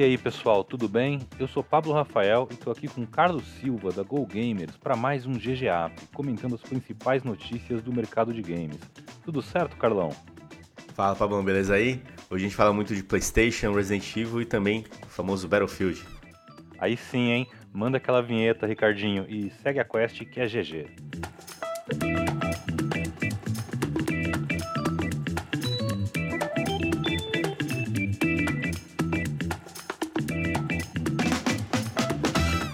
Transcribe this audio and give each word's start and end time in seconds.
E 0.00 0.02
aí 0.02 0.16
pessoal, 0.16 0.64
tudo 0.64 0.88
bem? 0.88 1.20
Eu 1.38 1.46
sou 1.46 1.62
Pablo 1.62 1.92
Rafael 1.92 2.48
e 2.50 2.54
estou 2.54 2.72
aqui 2.72 2.88
com 2.88 3.04
Carlos 3.04 3.44
Silva 3.60 3.92
da 3.92 4.02
Go 4.02 4.24
Gamers 4.24 4.74
para 4.78 4.96
mais 4.96 5.26
um 5.26 5.34
GGAP, 5.34 6.06
comentando 6.14 6.54
as 6.54 6.62
principais 6.62 7.22
notícias 7.22 7.82
do 7.82 7.92
mercado 7.92 8.32
de 8.32 8.40
games. 8.40 8.78
Tudo 9.22 9.42
certo, 9.42 9.76
Carlão? 9.76 10.08
Fala 10.94 11.14
Pablo, 11.14 11.42
beleza 11.42 11.74
aí? 11.74 12.02
Hoje 12.30 12.46
a 12.46 12.48
gente 12.48 12.56
fala 12.56 12.72
muito 12.72 12.94
de 12.94 13.02
PlayStation, 13.02 13.74
Resident 13.74 14.16
Evil 14.16 14.40
e 14.40 14.46
também 14.46 14.86
o 15.04 15.10
famoso 15.10 15.46
Battlefield. 15.46 16.02
Aí 16.78 16.96
sim, 16.96 17.32
hein? 17.32 17.46
Manda 17.70 17.98
aquela 17.98 18.22
vinheta, 18.22 18.66
Ricardinho, 18.66 19.26
e 19.28 19.50
segue 19.62 19.80
a 19.80 19.84
quest 19.84 20.24
que 20.24 20.40
é 20.40 20.46
GG. 20.46 20.96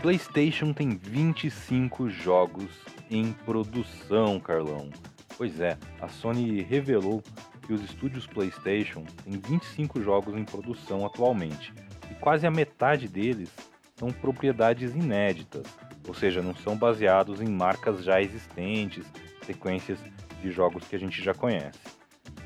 PlayStation 0.06 0.72
tem 0.72 0.90
25 0.90 2.08
jogos 2.08 2.70
em 3.10 3.32
produção, 3.32 4.38
Carlão. 4.38 4.88
Pois 5.36 5.58
é, 5.58 5.76
a 6.00 6.06
Sony 6.06 6.62
revelou 6.62 7.20
que 7.66 7.72
os 7.72 7.82
estúdios 7.82 8.24
PlayStation 8.24 9.04
têm 9.24 9.32
25 9.32 10.00
jogos 10.00 10.36
em 10.36 10.44
produção 10.44 11.04
atualmente, 11.04 11.74
e 12.08 12.14
quase 12.14 12.46
a 12.46 12.52
metade 12.52 13.08
deles 13.08 13.50
são 13.96 14.12
propriedades 14.12 14.94
inéditas, 14.94 15.66
ou 16.06 16.14
seja, 16.14 16.40
não 16.40 16.54
são 16.54 16.76
baseados 16.76 17.40
em 17.40 17.48
marcas 17.48 18.04
já 18.04 18.22
existentes, 18.22 19.04
sequências 19.44 19.98
de 20.40 20.52
jogos 20.52 20.86
que 20.86 20.94
a 20.94 21.00
gente 21.00 21.20
já 21.20 21.34
conhece. 21.34 21.80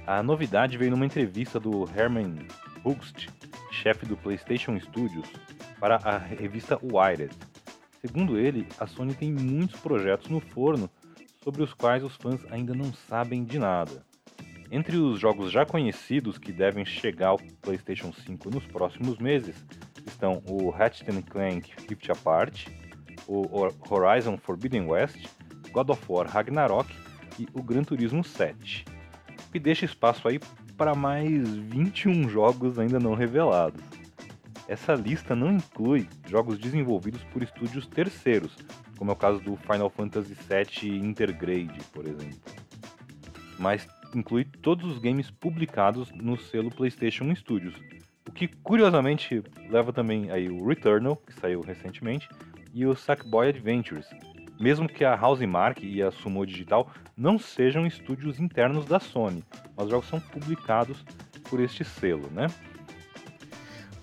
A 0.06 0.22
novidade 0.22 0.78
veio 0.78 0.92
numa 0.92 1.04
entrevista 1.04 1.60
do 1.60 1.86
Herman 1.94 2.38
Hugst, 2.82 3.28
chefe 3.70 4.06
do 4.06 4.16
PlayStation 4.16 4.80
Studios, 4.80 5.28
para 5.78 5.96
a 5.96 6.16
revista 6.16 6.78
Wired. 6.82 7.49
Segundo 8.00 8.38
ele, 8.38 8.66
a 8.78 8.86
Sony 8.86 9.14
tem 9.14 9.30
muitos 9.30 9.78
projetos 9.80 10.28
no 10.28 10.40
forno 10.40 10.88
sobre 11.44 11.62
os 11.62 11.74
quais 11.74 12.02
os 12.02 12.16
fãs 12.16 12.40
ainda 12.50 12.74
não 12.74 12.92
sabem 12.92 13.44
de 13.44 13.58
nada. 13.58 14.04
Entre 14.70 14.96
os 14.96 15.18
jogos 15.20 15.50
já 15.50 15.66
conhecidos 15.66 16.38
que 16.38 16.52
devem 16.52 16.84
chegar 16.84 17.28
ao 17.28 17.40
PlayStation 17.60 18.12
5 18.12 18.50
nos 18.50 18.64
próximos 18.66 19.18
meses 19.18 19.54
estão 20.06 20.42
o 20.48 20.70
Ratchet 20.70 21.22
Clank 21.22 21.72
Rift 21.88 22.10
Apart, 22.10 22.68
o 23.26 23.44
Horizon 23.90 24.38
Forbidden 24.38 24.86
West, 24.86 25.26
God 25.72 25.90
of 25.90 26.02
War 26.08 26.26
Ragnarok 26.26 26.90
e 27.38 27.46
o 27.52 27.62
Gran 27.62 27.82
Turismo 27.82 28.24
7. 28.24 28.84
E 29.52 29.58
deixa 29.58 29.84
espaço 29.84 30.26
aí 30.26 30.40
para 30.76 30.94
mais 30.94 31.48
21 31.48 32.28
jogos 32.28 32.78
ainda 32.78 32.98
não 32.98 33.14
revelados. 33.14 33.99
Essa 34.70 34.94
lista 34.94 35.34
não 35.34 35.50
inclui 35.50 36.06
jogos 36.28 36.56
desenvolvidos 36.56 37.24
por 37.24 37.42
estúdios 37.42 37.88
terceiros, 37.88 38.56
como 38.96 39.10
é 39.10 39.14
o 39.14 39.16
caso 39.16 39.40
do 39.40 39.56
Final 39.56 39.90
Fantasy 39.90 40.32
VII 40.32 40.96
Intergrade, 40.96 41.82
por 41.92 42.06
exemplo. 42.06 42.38
Mas 43.58 43.88
inclui 44.14 44.44
todos 44.44 44.92
os 44.92 45.00
games 45.00 45.28
publicados 45.28 46.12
no 46.12 46.38
selo 46.38 46.70
PlayStation 46.70 47.34
Studios, 47.34 47.74
o 48.28 48.30
que 48.30 48.46
curiosamente 48.46 49.42
leva 49.68 49.92
também 49.92 50.30
aí 50.30 50.48
o 50.48 50.64
Returnal, 50.64 51.16
que 51.16 51.34
saiu 51.34 51.62
recentemente, 51.62 52.28
e 52.72 52.86
o 52.86 52.94
Sackboy 52.94 53.48
Adventures, 53.48 54.08
mesmo 54.60 54.88
que 54.88 55.04
a 55.04 55.20
Housemark 55.20 55.82
e 55.82 56.00
a 56.00 56.12
Sumo 56.12 56.46
Digital 56.46 56.92
não 57.16 57.40
sejam 57.40 57.88
estúdios 57.88 58.38
internos 58.38 58.84
da 58.84 59.00
Sony, 59.00 59.42
mas 59.76 59.86
os 59.86 59.90
jogos 59.90 60.08
são 60.08 60.20
publicados 60.20 61.04
por 61.48 61.58
este 61.58 61.84
selo, 61.84 62.30
né? 62.30 62.46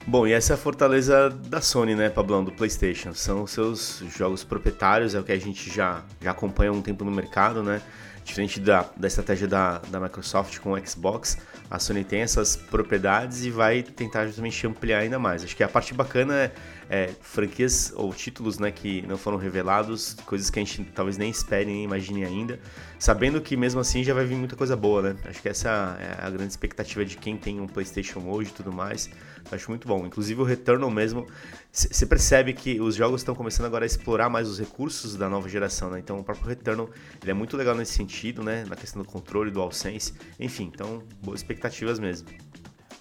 Bom, 0.10 0.26
e 0.26 0.32
essa 0.32 0.54
é 0.54 0.56
a 0.56 0.58
fortaleza 0.58 1.30
da 1.30 1.60
Sony, 1.60 1.94
né, 1.94 2.10
Pablão, 2.10 2.42
do 2.42 2.50
PlayStation. 2.50 3.14
São 3.14 3.46
seus 3.46 4.02
jogos 4.18 4.42
proprietários, 4.42 5.14
é 5.14 5.20
o 5.20 5.24
que 5.24 5.34
a 5.34 5.38
gente 5.38 5.70
já, 5.70 6.02
já 6.22 6.32
acompanha 6.32 6.72
há 6.72 6.74
um 6.74 6.82
tempo 6.82 7.04
no 7.04 7.12
mercado, 7.12 7.62
né? 7.62 7.82
Diferente 8.24 8.58
da, 8.62 8.86
da 8.96 9.06
estratégia 9.06 9.50
da, 9.50 9.80
da 9.80 10.00
Microsoft 10.00 10.60
com 10.60 10.72
o 10.72 10.88
Xbox, 10.88 11.38
a 11.70 11.80
Sony 11.80 12.04
tem 12.04 12.22
essas 12.22 12.56
propriedades 12.56 13.46
e 13.46 13.50
vai 13.50 13.84
tentar 13.84 14.26
justamente 14.26 14.66
ampliar 14.66 15.00
ainda 15.00 15.20
mais. 15.20 15.44
Acho 15.44 15.56
que 15.56 15.64
a 15.64 15.68
parte 15.68 15.94
bacana 15.94 16.34
é, 16.36 16.52
é 16.90 17.10
franquias 17.22 17.92
ou 17.96 18.14
títulos 18.14 18.58
né, 18.58 18.72
que 18.72 19.02
não 19.08 19.18
foram 19.18 19.38
revelados, 19.38 20.16
coisas 20.26 20.50
que 20.50 20.60
a 20.60 20.64
gente 20.64 20.84
talvez 20.96 21.18
nem 21.18 21.30
espere 21.30 21.66
nem 21.66 21.84
imagine 21.84 22.24
ainda, 22.24 22.60
sabendo 22.98 23.42
que 23.42 23.58
mesmo 23.58 23.80
assim 23.80 24.04
já 24.04 24.14
vai 24.14 24.26
vir 24.26 24.36
muita 24.36 24.56
coisa 24.56 24.76
boa, 24.76 25.02
né? 25.02 25.16
Acho 25.26 25.42
que 25.42 25.50
essa 25.50 25.98
é 26.00 26.26
a 26.26 26.30
grande 26.30 26.52
expectativa 26.52 27.04
de 27.04 27.18
quem 27.18 27.38
tem 27.38 27.60
um 27.60 27.68
PlayStation 27.68 28.22
hoje 28.28 28.50
e 28.50 28.54
tudo 28.54 28.72
mais. 28.72 29.10
Acho 29.52 29.70
muito 29.70 29.88
bom. 29.88 30.06
Inclusive 30.06 30.42
o 30.42 30.44
Returnal 30.44 30.90
mesmo, 30.90 31.26
você 31.72 32.06
percebe 32.06 32.54
que 32.54 32.82
os 32.82 32.96
jogos 32.96 33.22
estão 33.22 33.36
começando 33.36 33.66
agora 33.66 33.86
a 33.86 33.88
explorar 33.88 34.30
mais 34.30 34.48
os 34.48 34.60
recursos 34.60 35.16
da 35.16 35.30
nova 35.30 35.48
geração, 35.48 35.90
né? 35.90 36.00
Então 36.00 36.20
o 36.20 36.24
próprio 36.24 36.48
Returnal 36.48 36.90
ele 37.22 37.32
é 37.32 37.34
muito 37.34 37.56
legal 37.56 37.76
nesse 37.76 37.94
sentido, 37.94 38.44
né? 38.44 38.66
Na 38.68 38.76
questão 38.76 39.02
do 39.02 39.08
controle, 39.08 39.52
do 39.52 39.62
AllSense. 39.62 40.14
Enfim, 40.40 40.72
então 40.74 41.04
boas 41.22 41.44
expectativas 41.58 42.00
mesmo. 42.00 42.30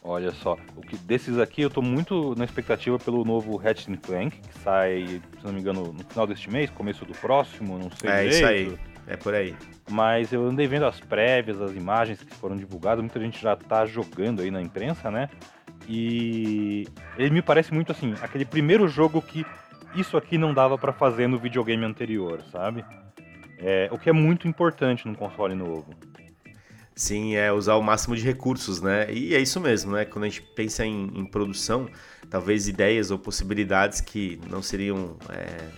Olha 0.03 0.31
só, 0.33 0.57
o 0.77 0.81
que 0.81 0.97
desses 0.97 1.39
aqui 1.39 1.63
eu 1.63 1.71
tô 1.71 1.83
muito 1.83 2.35
na 2.37 2.45
expectativa 2.45 2.97
pelo 2.99 3.25
novo 3.25 3.57
Ratchet 3.57 3.97
Clank, 3.99 4.39
que 4.39 4.59
sai, 4.61 5.21
se 5.39 5.45
não 5.45 5.53
me 5.53 5.61
engano, 5.61 5.93
no 5.93 6.05
final 6.05 6.27
deste 6.27 6.49
mês, 6.49 6.71
começo 6.71 7.05
do 7.05 7.13
próximo, 7.13 7.77
não 7.77 7.91
sei 7.91 8.09
É 8.11 8.23
direito. 8.23 8.35
isso 8.35 8.47
aí. 8.47 8.79
É 9.09 9.17
por 9.17 9.35
aí. 9.35 9.55
Mas 9.91 10.33
eu 10.33 10.45
andei 10.47 10.67
vendo 10.67 10.87
as 10.87 10.99
prévias, 11.01 11.61
as 11.61 11.73
imagens 11.73 12.23
que 12.23 12.35
foram 12.35 12.57
divulgadas, 12.57 13.01
muita 13.01 13.21
gente 13.21 13.41
já 13.41 13.55
tá 13.57 13.85
jogando 13.85 14.43
aí 14.43 14.51
na 14.51 14.61
imprensa, 14.63 15.11
né? 15.11 15.29
E 15.89 16.87
ele 17.17 17.31
me 17.31 17.43
parece 17.43 17.73
muito 17.75 17.91
assim, 17.93 18.15
aquele 18.23 18.45
primeiro 18.45 18.89
jogo 18.89 19.21
que 19.23 19.45
isso 19.95 20.17
aqui 20.17 20.37
não 20.39 20.53
dava 20.55 20.77
para 20.77 20.93
fazer 20.93 21.27
no 21.29 21.39
videogame 21.39 21.85
anterior, 21.85 22.43
sabe? 22.53 22.85
É, 23.59 23.89
o 23.93 23.99
que 23.99 24.09
é 24.11 24.13
muito 24.13 24.47
importante 24.47 25.07
num 25.07 25.15
console 25.15 25.55
novo. 25.55 25.87
Sim, 26.99 27.37
é 27.37 27.53
usar 27.53 27.75
o 27.75 27.83
máximo 27.83 28.17
de 28.17 28.25
recursos, 28.25 28.81
né? 28.81 29.13
E 29.13 29.35
é 29.35 29.39
isso 29.39 29.61
mesmo, 29.61 29.93
né? 29.93 30.07
Quando 30.07 30.25
a 30.25 30.29
gente 30.31 30.41
pensa 30.41 30.83
em, 30.83 31.13
em 31.15 31.27
produção, 31.27 31.87
talvez 32.31 32.69
ideias 32.69 33.11
ou 33.11 33.19
possibilidades 33.19 34.01
que 34.01 34.41
não 34.49 34.63
seriam 34.63 35.15
é, 35.29 35.69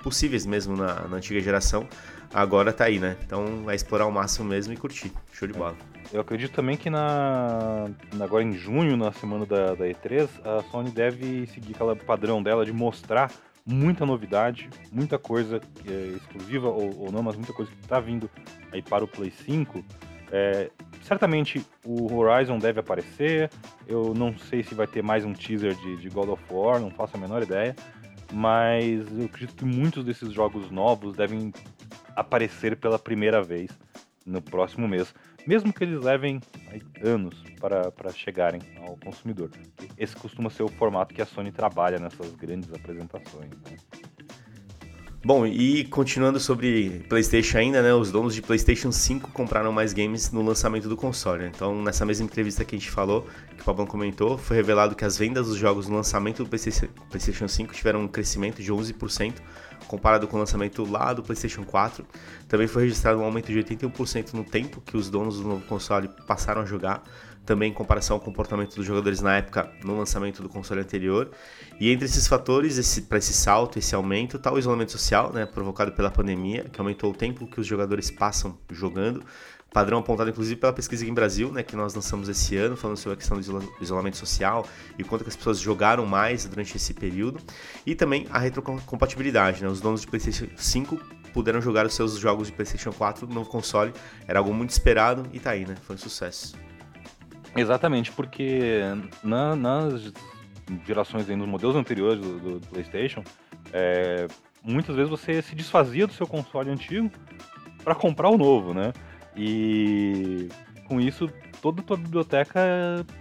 possíveis 0.00 0.46
mesmo 0.46 0.76
na, 0.76 1.08
na, 1.08 1.16
antiga 1.16 1.40
geração, 1.40 1.88
agora 2.32 2.72
tá 2.72 2.84
aí, 2.84 3.00
né? 3.00 3.16
Então 3.26 3.68
é 3.68 3.74
explorar 3.74 4.06
o 4.06 4.12
máximo 4.12 4.48
mesmo 4.48 4.72
e 4.72 4.76
curtir. 4.76 5.12
Show 5.32 5.48
de 5.48 5.54
bola. 5.54 5.76
Eu 6.12 6.20
acredito 6.20 6.52
também 6.52 6.76
que 6.76 6.88
na 6.88 7.86
agora 8.20 8.44
em 8.44 8.52
junho, 8.52 8.96
na 8.96 9.10
semana 9.10 9.44
da, 9.44 9.74
da 9.74 9.86
E3, 9.86 10.28
a 10.44 10.62
Sony 10.70 10.92
deve 10.92 11.48
seguir 11.48 11.74
aquela 11.74 11.96
padrão 11.96 12.40
dela 12.40 12.64
de 12.64 12.72
mostrar 12.72 13.32
muita 13.66 14.06
novidade, 14.06 14.70
muita 14.92 15.18
coisa 15.18 15.60
é, 15.84 16.16
exclusiva 16.16 16.68
ou, 16.68 17.06
ou, 17.06 17.12
não, 17.12 17.24
mas 17.24 17.34
muita 17.34 17.52
coisa 17.52 17.72
que 17.72 17.80
está 17.80 17.98
vindo 17.98 18.30
aí 18.72 18.80
para 18.80 19.04
o 19.04 19.08
Play 19.08 19.32
5 19.32 19.84
é, 20.30 20.70
certamente 21.02 21.64
o 21.84 22.14
Horizon 22.14 22.58
deve 22.58 22.80
aparecer. 22.80 23.50
Eu 23.86 24.14
não 24.14 24.36
sei 24.38 24.62
se 24.62 24.74
vai 24.74 24.86
ter 24.86 25.02
mais 25.02 25.24
um 25.24 25.32
teaser 25.32 25.74
de, 25.74 25.96
de, 25.96 26.08
God 26.08 26.28
of 26.28 26.42
War, 26.50 26.78
não 26.78 26.90
faço 26.90 27.16
a 27.16 27.20
menor 27.20 27.42
ideia. 27.42 27.74
Mas 28.32 29.06
eu 29.18 29.24
acredito 29.24 29.56
que 29.56 29.64
muitos 29.64 30.04
desses 30.04 30.32
jogos 30.32 30.70
novos 30.70 31.16
devem 31.16 31.52
aparecer 32.14 32.76
pela 32.76 32.98
primeira 32.98 33.42
vez 33.42 33.70
no 34.24 34.40
próximo 34.40 34.86
mês. 34.86 35.12
Mesmo 35.46 35.72
que 35.72 35.82
eles 35.82 36.00
levem 36.00 36.40
anos 37.02 37.42
para, 37.58 37.90
para 37.90 38.12
chegarem 38.12 38.60
ao 38.86 38.96
consumidor. 38.98 39.50
Esse 39.96 40.14
costuma 40.14 40.50
ser 40.50 40.62
o 40.62 40.68
formato 40.68 41.14
que 41.14 41.22
a 41.22 41.26
Sony 41.26 41.50
trabalha 41.50 41.98
nessas 41.98 42.34
grandes 42.36 42.72
apresentações. 42.72 43.50
Né? 43.50 43.99
Bom, 45.22 45.46
e 45.46 45.84
continuando 45.84 46.40
sobre 46.40 47.04
PlayStation 47.06 47.58
ainda, 47.58 47.82
né? 47.82 47.92
Os 47.92 48.10
donos 48.10 48.34
de 48.34 48.40
PlayStation 48.40 48.90
5 48.90 49.30
compraram 49.32 49.70
mais 49.70 49.92
games 49.92 50.32
no 50.32 50.40
lançamento 50.40 50.88
do 50.88 50.96
console. 50.96 51.44
Então, 51.44 51.82
nessa 51.82 52.06
mesma 52.06 52.24
entrevista 52.24 52.64
que 52.64 52.74
a 52.74 52.78
gente 52.78 52.90
falou, 52.90 53.26
que 53.54 53.60
o 53.60 53.64
Pablo 53.64 53.86
comentou, 53.86 54.38
foi 54.38 54.56
revelado 54.56 54.94
que 54.94 55.04
as 55.04 55.18
vendas 55.18 55.48
dos 55.48 55.56
jogos 55.56 55.86
no 55.86 55.96
lançamento 55.96 56.42
do 56.42 56.48
PlayStation 56.48 57.46
5 57.46 57.74
tiveram 57.74 58.00
um 58.00 58.08
crescimento 58.08 58.62
de 58.62 58.72
11%, 58.72 59.34
comparado 59.86 60.26
com 60.26 60.36
o 60.36 60.40
lançamento 60.40 60.90
lá 60.90 61.12
do 61.12 61.22
PlayStation 61.22 61.64
4. 61.64 62.02
Também 62.48 62.66
foi 62.66 62.84
registrado 62.84 63.20
um 63.20 63.24
aumento 63.24 63.52
de 63.52 63.58
81% 63.58 64.32
no 64.32 64.42
tempo 64.42 64.80
que 64.80 64.96
os 64.96 65.10
donos 65.10 65.36
do 65.36 65.46
novo 65.46 65.66
console 65.66 66.08
passaram 66.26 66.62
a 66.62 66.64
jogar 66.64 67.02
também 67.44 67.70
em 67.70 67.74
comparação 67.74 68.16
ao 68.16 68.20
comportamento 68.20 68.76
dos 68.76 68.86
jogadores 68.86 69.20
na 69.20 69.36
época 69.36 69.70
no 69.82 69.98
lançamento 69.98 70.42
do 70.42 70.48
console 70.48 70.80
anterior. 70.80 71.30
E 71.80 71.90
entre 71.90 72.04
esses 72.04 72.26
fatores, 72.26 72.78
esse, 72.78 73.02
para 73.02 73.18
esse 73.18 73.32
salto, 73.32 73.78
esse 73.78 73.94
aumento, 73.94 74.36
está 74.36 74.52
o 74.52 74.58
isolamento 74.58 74.92
social, 74.92 75.32
né, 75.32 75.46
provocado 75.46 75.92
pela 75.92 76.10
pandemia, 76.10 76.64
que 76.64 76.80
aumentou 76.80 77.10
o 77.10 77.14
tempo 77.14 77.46
que 77.46 77.60
os 77.60 77.66
jogadores 77.66 78.10
passam 78.10 78.58
jogando. 78.70 79.24
Padrão 79.72 80.00
apontado 80.00 80.28
inclusive 80.28 80.56
pela 80.60 80.72
pesquisa 80.72 81.06
em 81.06 81.14
Brasil, 81.14 81.52
né, 81.52 81.62
que 81.62 81.76
nós 81.76 81.94
lançamos 81.94 82.28
esse 82.28 82.56
ano, 82.56 82.76
falando 82.76 82.96
sobre 82.96 83.14
a 83.14 83.16
questão 83.16 83.38
do 83.38 83.72
isolamento 83.80 84.16
social 84.16 84.66
e 84.98 85.04
quanto 85.04 85.22
que 85.22 85.30
as 85.30 85.36
pessoas 85.36 85.60
jogaram 85.60 86.04
mais 86.04 86.44
durante 86.44 86.76
esse 86.76 86.92
período. 86.92 87.40
E 87.86 87.94
também 87.94 88.26
a 88.30 88.38
retrocompatibilidade, 88.38 89.62
né, 89.62 89.68
os 89.68 89.80
donos 89.80 90.00
de 90.00 90.08
PlayStation 90.08 90.46
5 90.56 91.00
puderam 91.32 91.60
jogar 91.60 91.86
os 91.86 91.94
seus 91.94 92.18
jogos 92.18 92.48
de 92.48 92.52
PlayStation 92.52 92.92
4 92.92 93.28
no 93.28 93.46
console, 93.46 93.92
era 94.26 94.40
algo 94.40 94.52
muito 94.52 94.70
esperado 94.70 95.28
e 95.32 95.38
tá 95.38 95.50
aí, 95.50 95.64
né, 95.64 95.76
foi 95.86 95.94
um 95.94 95.98
sucesso. 95.98 96.69
Exatamente, 97.56 98.12
porque 98.12 98.80
na, 99.22 99.56
nas 99.56 100.12
gerações 100.86 101.26
nos 101.28 101.48
modelos 101.48 101.76
anteriores 101.76 102.20
do, 102.20 102.38
do, 102.38 102.60
do 102.60 102.66
PlayStation, 102.68 103.24
é, 103.72 104.26
muitas 104.62 104.94
vezes 104.94 105.10
você 105.10 105.42
se 105.42 105.54
desfazia 105.54 106.06
do 106.06 106.12
seu 106.12 106.26
console 106.26 106.70
antigo 106.70 107.10
para 107.82 107.94
comprar 107.94 108.28
o 108.28 108.38
novo, 108.38 108.72
né? 108.72 108.92
E 109.36 110.48
com 110.86 111.00
isso 111.00 111.30
toda 111.60 111.80
a 111.80 111.84
tua 111.84 111.96
biblioteca 111.96 112.60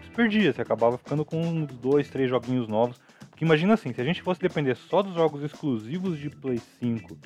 se 0.03 0.09
perdia, 0.11 0.53
você 0.53 0.61
acabava 0.61 0.97
ficando 0.97 1.23
com 1.25 1.39
uns 1.41 1.67
dois, 1.75 2.09
três 2.09 2.29
joguinhos 2.29 2.67
novos. 2.67 2.99
Porque 3.29 3.45
imagina 3.45 3.73
assim, 3.73 3.93
se 3.93 4.01
a 4.01 4.03
gente 4.03 4.21
fosse 4.21 4.41
depender 4.41 4.75
só 4.75 5.01
dos 5.01 5.13
jogos 5.13 5.43
exclusivos 5.43 6.19
de 6.19 6.29
Play 6.29 6.59
5 6.79 7.17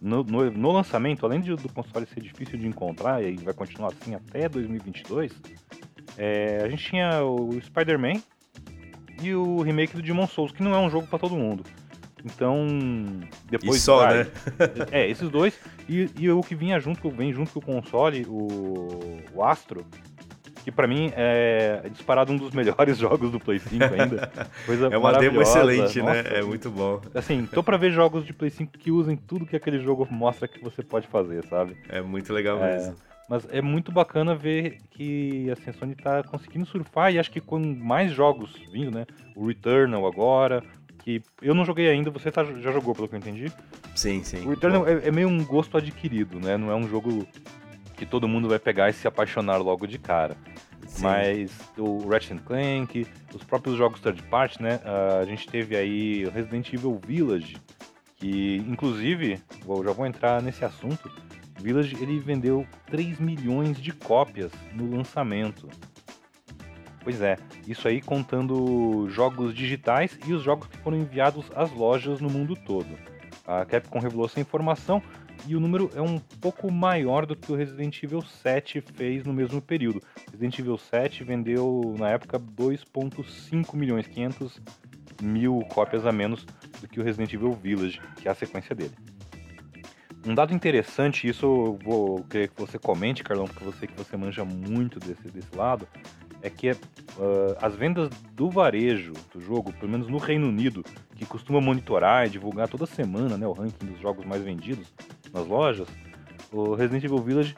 no, 0.00 0.22
no, 0.22 0.50
no 0.50 0.72
lançamento, 0.72 1.24
além 1.24 1.40
de, 1.40 1.54
do 1.54 1.72
console 1.72 2.06
ser 2.06 2.20
difícil 2.20 2.58
de 2.58 2.66
encontrar, 2.66 3.22
e 3.22 3.36
vai 3.36 3.54
continuar 3.54 3.88
assim 3.88 4.14
até 4.14 4.48
2022, 4.48 5.32
é, 6.16 6.60
a 6.64 6.68
gente 6.68 6.84
tinha 6.84 7.22
o 7.22 7.60
Spider-Man 7.60 8.22
e 9.22 9.34
o 9.34 9.62
remake 9.62 9.94
do 9.94 10.02
Demon 10.02 10.26
Souls, 10.26 10.52
que 10.52 10.62
não 10.62 10.74
é 10.74 10.78
um 10.78 10.90
jogo 10.90 11.06
para 11.06 11.18
todo 11.18 11.36
mundo. 11.36 11.64
Então, 12.24 12.66
depois. 13.48 13.76
E 13.76 13.80
só, 13.80 14.08
né? 14.08 14.26
é, 14.90 15.08
esses 15.08 15.28
dois. 15.30 15.58
E, 15.88 16.10
e, 16.18 16.30
o 16.30 16.42
que 16.42 16.56
vinha 16.56 16.80
junto, 16.80 17.08
vem 17.08 17.32
junto 17.32 17.60
com 17.60 17.78
o 17.78 17.82
console, 17.82 18.26
o, 18.28 19.22
o 19.32 19.44
Astro, 19.44 19.86
que 20.64 20.72
para 20.72 20.88
mim 20.88 21.12
é 21.14 21.88
disparado 21.92 22.32
um 22.32 22.36
dos 22.36 22.50
melhores 22.50 22.98
jogos 22.98 23.30
do 23.30 23.38
Play 23.38 23.60
5 23.60 23.84
ainda. 23.84 24.28
Coisa 24.66 24.88
é 24.88 24.98
uma 24.98 25.12
demo 25.12 25.40
excelente, 25.40 26.02
né? 26.02 26.22
Nossa, 26.22 26.22
né? 26.30 26.38
É 26.40 26.42
muito 26.42 26.68
bom. 26.68 27.00
Assim, 27.14 27.46
tô 27.46 27.62
para 27.62 27.76
ver 27.76 27.92
jogos 27.92 28.26
de 28.26 28.32
Play 28.32 28.50
5 28.50 28.76
que 28.76 28.90
usem 28.90 29.16
tudo 29.16 29.46
que 29.46 29.54
aquele 29.54 29.78
jogo 29.78 30.08
mostra 30.10 30.48
que 30.48 30.60
você 30.60 30.82
pode 30.82 31.06
fazer, 31.06 31.46
sabe? 31.46 31.76
É 31.88 32.00
muito 32.00 32.32
legal 32.32 32.58
é, 32.64 32.74
mesmo. 32.74 32.96
Mas 33.28 33.46
é 33.50 33.60
muito 33.60 33.90
bacana 33.90 34.34
ver 34.34 34.78
que 34.90 35.50
assim, 35.50 35.70
a 35.70 35.72
Sony 35.72 35.94
tá 35.94 36.22
conseguindo 36.22 36.64
surfar 36.64 37.12
e 37.12 37.18
acho 37.18 37.30
que 37.30 37.40
com 37.40 37.58
mais 37.58 38.12
jogos 38.12 38.52
vindo, 38.72 38.90
né? 38.90 39.06
O 39.34 39.46
Returnal 39.46 40.06
agora, 40.06 40.62
que 40.98 41.22
eu 41.42 41.54
não 41.54 41.64
joguei 41.64 41.88
ainda, 41.88 42.10
você 42.10 42.30
tá, 42.30 42.44
já 42.44 42.72
jogou, 42.72 42.94
pelo 42.94 43.08
que 43.08 43.14
eu 43.14 43.18
entendi. 43.18 43.52
Sim, 43.94 44.22
sim. 44.22 44.44
O 44.46 44.50
Returnal 44.50 44.86
é, 44.86 45.08
é, 45.08 45.10
meio 45.10 45.28
um 45.28 45.44
gosto 45.44 45.76
adquirido, 45.76 46.38
né? 46.38 46.56
Não 46.56 46.70
é 46.70 46.74
um 46.74 46.88
jogo 46.88 47.26
que 47.96 48.06
todo 48.06 48.28
mundo 48.28 48.48
vai 48.48 48.58
pegar 48.58 48.90
e 48.90 48.92
se 48.92 49.08
apaixonar 49.08 49.56
logo 49.56 49.86
de 49.86 49.98
cara. 49.98 50.36
Sim. 50.86 51.02
Mas 51.02 51.50
o 51.76 52.08
Ratchet 52.08 52.40
Clank, 52.42 53.06
os 53.34 53.42
próprios 53.42 53.76
jogos 53.76 54.00
third 54.00 54.22
party, 54.24 54.62
né? 54.62 54.80
Uh, 54.84 55.20
a 55.22 55.24
gente 55.24 55.48
teve 55.48 55.76
aí 55.76 56.24
Resident 56.26 56.72
Evil 56.72 57.00
Village, 57.04 57.56
que 58.16 58.56
inclusive, 58.68 59.40
eu 59.66 59.84
já 59.84 59.92
vou 59.92 60.06
entrar 60.06 60.40
nesse 60.42 60.64
assunto, 60.64 61.10
Village 61.58 61.96
ele 62.00 62.18
vendeu 62.18 62.66
3 62.86 63.18
milhões 63.18 63.80
de 63.80 63.92
cópias 63.92 64.52
no 64.72 64.94
lançamento. 64.96 65.68
Pois 67.02 67.20
é, 67.20 67.36
isso 67.66 67.86
aí 67.86 68.00
contando 68.00 69.08
jogos 69.08 69.54
digitais 69.54 70.18
e 70.26 70.32
os 70.32 70.42
jogos 70.42 70.66
que 70.66 70.76
foram 70.78 70.96
enviados 70.96 71.46
às 71.54 71.70
lojas 71.70 72.20
no 72.20 72.28
mundo 72.28 72.56
todo. 72.56 72.98
A 73.46 73.64
Capcom 73.64 74.00
revelou 74.00 74.26
essa 74.26 74.40
informação 74.40 75.00
e 75.46 75.54
o 75.54 75.60
número 75.60 75.88
é 75.94 76.02
um 76.02 76.18
pouco 76.18 76.70
maior 76.70 77.24
do 77.24 77.36
que 77.36 77.52
o 77.52 77.54
Resident 77.54 78.02
Evil 78.02 78.22
7 78.22 78.80
fez 78.80 79.24
no 79.24 79.32
mesmo 79.32 79.62
período. 79.62 80.02
Resident 80.32 80.58
Evil 80.58 80.76
7 80.76 81.22
vendeu 81.22 81.94
na 81.96 82.10
época 82.10 82.40
2.5 82.40 83.76
milhões, 83.76 84.06
500 84.08 84.60
mil 85.22 85.60
cópias 85.68 86.04
a 86.04 86.12
menos 86.12 86.44
do 86.80 86.88
que 86.88 86.98
o 86.98 87.04
Resident 87.04 87.32
Evil 87.32 87.52
Village, 87.52 88.00
que 88.16 88.26
é 88.26 88.30
a 88.30 88.34
sequência 88.34 88.74
dele. 88.74 88.94
Um 90.26 90.34
dado 90.34 90.52
interessante, 90.52 91.28
isso 91.28 91.46
eu 91.46 91.78
vou 91.84 92.24
querer 92.24 92.48
que 92.48 92.60
você 92.60 92.78
comente, 92.80 93.22
Carlão, 93.22 93.46
porque 93.46 93.64
você 93.64 93.86
que 93.86 93.96
você 93.96 94.16
manja 94.16 94.44
muito 94.44 94.98
desse, 94.98 95.28
desse 95.28 95.54
lado, 95.54 95.86
é 96.42 96.50
que 96.50 96.72
uh, 96.72 96.76
as 97.62 97.76
vendas 97.76 98.08
do 98.32 98.50
varejo 98.50 99.12
do 99.32 99.40
jogo, 99.40 99.72
pelo 99.74 99.92
menos 99.92 100.08
no 100.08 100.18
Reino 100.18 100.48
Unido, 100.48 100.84
que 101.14 101.24
costuma 101.24 101.60
monitorar 101.60 102.26
e 102.26 102.30
divulgar 102.30 102.68
toda 102.68 102.86
semana 102.86 103.38
né, 103.38 103.46
o 103.46 103.52
ranking 103.52 103.86
dos 103.86 104.00
jogos 104.00 104.24
mais 104.24 104.42
vendidos 104.42 104.92
nas 105.32 105.46
lojas, 105.46 105.86
o 106.52 106.74
Resident 106.74 107.04
Evil 107.04 107.22
Village 107.22 107.56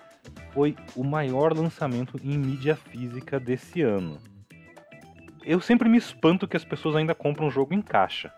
foi 0.52 0.76
o 0.94 1.02
maior 1.02 1.56
lançamento 1.56 2.20
em 2.22 2.36
mídia 2.36 2.76
física 2.76 3.40
desse 3.40 3.80
ano. 3.80 4.18
Eu 5.42 5.58
sempre 5.58 5.88
me 5.88 5.96
espanto 5.96 6.46
que 6.46 6.56
as 6.56 6.64
pessoas 6.64 6.96
ainda 6.96 7.14
compram 7.14 7.46
o 7.46 7.50
jogo 7.50 7.72
em 7.72 7.80
caixa. 7.80 8.30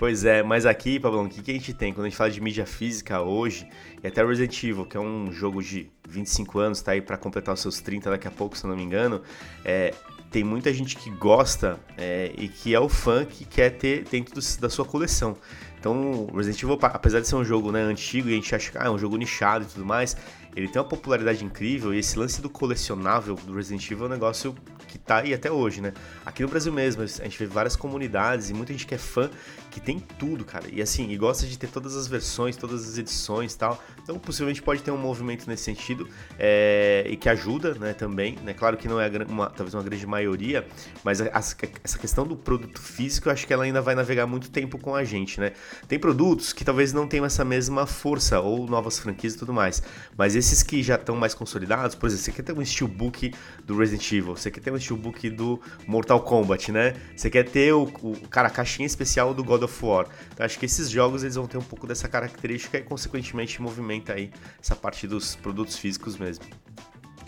Pois 0.00 0.24
é, 0.24 0.42
mas 0.42 0.64
aqui, 0.64 0.98
Pablão, 0.98 1.26
o 1.26 1.28
que, 1.28 1.42
que 1.42 1.50
a 1.50 1.54
gente 1.54 1.74
tem? 1.74 1.92
Quando 1.92 2.06
a 2.06 2.08
gente 2.08 2.16
fala 2.16 2.30
de 2.30 2.40
mídia 2.40 2.64
física 2.64 3.20
hoje, 3.20 3.68
e 4.02 4.06
até 4.06 4.24
Resident 4.24 4.64
Evil, 4.64 4.86
que 4.86 4.96
é 4.96 5.00
um 5.00 5.30
jogo 5.30 5.62
de 5.62 5.90
25 6.08 6.58
anos, 6.58 6.80
tá 6.80 6.92
aí 6.92 7.02
para 7.02 7.18
completar 7.18 7.52
os 7.52 7.60
seus 7.60 7.82
30 7.82 8.08
daqui 8.08 8.26
a 8.26 8.30
pouco, 8.30 8.56
se 8.56 8.64
eu 8.64 8.70
não 8.70 8.76
me 8.78 8.82
engano, 8.82 9.20
é, 9.62 9.92
tem 10.30 10.42
muita 10.42 10.72
gente 10.72 10.96
que 10.96 11.10
gosta 11.10 11.78
é, 11.98 12.32
e 12.38 12.48
que 12.48 12.74
é 12.74 12.80
o 12.80 12.88
fã 12.88 13.26
que 13.26 13.44
quer 13.44 13.76
ter 13.76 14.04
dentro 14.04 14.34
do, 14.34 14.40
da 14.58 14.70
sua 14.70 14.86
coleção. 14.86 15.36
Então, 15.80 16.28
Resident 16.34 16.62
Evil, 16.62 16.78
apesar 16.82 17.20
de 17.20 17.26
ser 17.26 17.36
um 17.36 17.44
jogo 17.44 17.72
né, 17.72 17.80
antigo 17.80 18.28
e 18.28 18.32
a 18.32 18.34
gente 18.34 18.54
acha 18.54 18.70
que 18.70 18.76
ah, 18.76 18.84
é 18.84 18.90
um 18.90 18.98
jogo 18.98 19.16
nichado 19.16 19.64
e 19.64 19.66
tudo 19.66 19.84
mais, 19.84 20.14
ele 20.54 20.68
tem 20.68 20.80
uma 20.80 20.86
popularidade 20.88 21.42
incrível 21.42 21.94
e 21.94 21.98
esse 21.98 22.18
lance 22.18 22.42
do 22.42 22.50
colecionável 22.50 23.34
do 23.34 23.54
Resident 23.54 23.90
Evil 23.90 24.04
é 24.04 24.08
um 24.08 24.10
negócio 24.10 24.54
que 24.90 24.98
tá 24.98 25.18
aí 25.18 25.32
até 25.32 25.50
hoje, 25.50 25.80
né? 25.80 25.92
Aqui 26.26 26.42
no 26.42 26.48
Brasil 26.48 26.72
mesmo, 26.72 27.02
a 27.02 27.06
gente 27.06 27.38
vê 27.38 27.46
várias 27.46 27.76
comunidades 27.76 28.50
e 28.50 28.54
muita 28.54 28.72
gente 28.72 28.86
que 28.86 28.94
é 28.94 28.98
fã 28.98 29.30
que 29.70 29.80
tem 29.80 30.00
tudo, 30.00 30.44
cara. 30.44 30.64
E 30.70 30.82
assim, 30.82 31.08
e 31.08 31.16
gosta 31.16 31.46
de 31.46 31.56
ter 31.56 31.68
todas 31.68 31.96
as 31.96 32.08
versões, 32.08 32.56
todas 32.56 32.88
as 32.88 32.98
edições 32.98 33.54
e 33.54 33.58
tal. 33.58 33.80
Então, 34.02 34.18
possivelmente 34.18 34.60
pode 34.60 34.82
ter 34.82 34.90
um 34.90 34.98
movimento 34.98 35.48
nesse 35.48 35.62
sentido 35.62 36.08
é, 36.36 37.06
e 37.08 37.16
que 37.16 37.28
ajuda, 37.28 37.74
né, 37.74 37.92
também. 37.92 38.36
Né? 38.42 38.52
Claro 38.52 38.76
que 38.76 38.88
não 38.88 39.00
é 39.00 39.08
uma, 39.28 39.48
talvez 39.48 39.74
uma 39.74 39.82
grande 39.84 40.04
maioria, 40.06 40.66
mas 41.04 41.20
a, 41.20 41.26
a, 41.26 41.38
essa 41.84 41.98
questão 41.98 42.26
do 42.26 42.34
produto 42.34 42.80
físico, 42.80 43.28
eu 43.28 43.32
acho 43.32 43.46
que 43.46 43.52
ela 43.52 43.62
ainda 43.62 43.80
vai 43.80 43.94
navegar 43.94 44.26
muito 44.26 44.50
tempo 44.50 44.76
com 44.76 44.92
a 44.92 45.04
gente, 45.04 45.38
né? 45.38 45.52
Tem 45.88 45.98
produtos 45.98 46.52
que 46.52 46.64
talvez 46.64 46.92
não 46.92 47.06
tenham 47.06 47.24
essa 47.24 47.44
mesma 47.44 47.86
força 47.86 48.40
ou 48.40 48.66
novas 48.66 48.98
franquias 48.98 49.34
e 49.34 49.38
tudo 49.38 49.52
mais, 49.52 49.82
mas 50.16 50.36
esses 50.36 50.62
que 50.62 50.82
já 50.82 50.94
estão 50.94 51.16
mais 51.16 51.34
consolidados, 51.34 51.94
por 51.94 52.06
exemplo, 52.06 52.24
você 52.24 52.32
quer 52.32 52.42
ter 52.42 52.52
um 52.52 52.64
steelbook 52.64 53.32
do 53.64 53.76
Resident 53.76 54.12
Evil, 54.12 54.36
você 54.36 54.50
quer 54.50 54.60
ter 54.60 54.72
um 54.72 54.78
steelbook 54.78 55.30
do 55.30 55.60
Mortal 55.86 56.20
Kombat, 56.20 56.72
né? 56.72 56.94
Você 57.16 57.30
quer 57.30 57.48
ter 57.48 57.72
o, 57.72 57.82
o 58.02 58.28
cara, 58.28 58.48
a 58.48 58.50
caixinha 58.50 58.86
especial 58.86 59.34
do 59.34 59.42
God 59.42 59.62
of 59.62 59.84
War. 59.84 60.06
Então 60.32 60.44
acho 60.44 60.58
que 60.58 60.66
esses 60.66 60.90
jogos 60.90 61.22
eles 61.22 61.36
vão 61.36 61.46
ter 61.46 61.58
um 61.58 61.62
pouco 61.62 61.86
dessa 61.86 62.08
característica 62.08 62.78
e 62.78 62.82
consequentemente 62.82 63.60
movimenta 63.60 64.12
aí 64.12 64.30
essa 64.60 64.76
parte 64.76 65.06
dos 65.06 65.36
produtos 65.36 65.76
físicos 65.76 66.16
mesmo. 66.16 66.44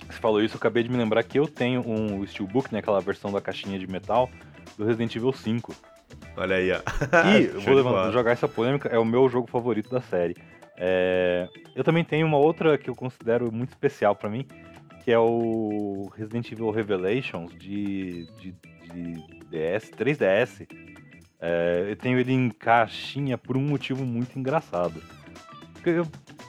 Você 0.09 0.21
falou 0.21 0.43
isso, 0.43 0.55
eu 0.55 0.59
acabei 0.59 0.83
de 0.83 0.91
me 0.91 0.97
lembrar 0.97 1.23
que 1.23 1.39
eu 1.39 1.49
tenho 1.49 1.83
um 1.89 2.27
steelbook, 2.27 2.73
né, 2.73 2.81
aquela 2.81 3.01
versão 3.01 3.33
da 3.33 3.41
caixinha 3.41 3.79
de 3.79 3.87
metal 3.87 4.31
do 4.77 4.85
Resident 4.85 5.15
Evil 5.17 5.33
5. 5.33 5.75
Olha 6.37 6.57
aí, 6.57 6.71
ó. 6.73 6.81
E 7.37 7.47
vou 7.61 7.75
levantar, 7.75 8.11
jogar 8.11 8.33
essa 8.33 8.49
polêmica, 8.49 8.89
é 8.89 8.99
o 8.99 9.05
meu 9.05 9.29
jogo 9.29 9.49
favorito 9.49 9.91
da 9.91 10.01
série. 10.01 10.37
É... 10.77 11.49
Eu 11.75 11.85
também 11.85 12.05
tenho 12.05 12.27
uma 12.27 12.39
outra 12.39 12.77
que 12.79 12.89
eu 12.89 12.95
considero 12.95 13.53
muito 13.53 13.71
especial 13.71 14.15
para 14.15 14.31
mim, 14.31 14.47
que 15.05 15.11
é 15.11 15.19
o 15.19 16.11
Resident 16.17 16.51
Evil 16.53 16.71
Revelations 16.71 17.53
de, 17.59 18.27
de, 18.39 18.53
de 18.53 19.13
DS, 19.51 19.91
3DS. 19.91 20.67
É, 21.45 21.87
eu 21.89 21.97
tenho 21.97 22.21
ele 22.21 22.33
em 22.33 22.49
caixinha 22.51 23.37
por 23.37 23.57
um 23.57 23.61
motivo 23.61 24.07
muito 24.07 24.39
engraçado. 24.39 25.03
Eu, 25.85 26.07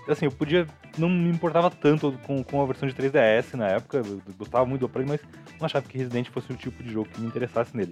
assim, 0.07 0.25
eu 0.25 0.31
podia. 0.31 0.67
Não 0.99 1.09
me 1.09 1.29
importava 1.29 1.71
tanto 1.71 2.11
com, 2.27 2.43
com 2.43 2.61
a 2.61 2.65
versão 2.67 2.87
de 2.87 2.93
3DS 2.93 3.55
na 3.55 3.69
época, 3.69 3.97
eu 3.97 4.21
gostava 4.37 4.63
muito 4.63 4.81
do 4.81 4.89
Play, 4.89 5.07
mas 5.07 5.19
não 5.59 5.65
achava 5.65 5.87
que 5.87 5.97
Resident 5.97 6.29
fosse 6.29 6.53
o 6.53 6.55
tipo 6.55 6.83
de 6.83 6.91
jogo 6.91 7.09
que 7.09 7.19
me 7.19 7.25
interessasse 7.25 7.75
nele. 7.75 7.91